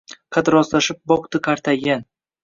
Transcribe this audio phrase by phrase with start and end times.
[0.35, 2.01] Qad rostlashib boqdi qartaygan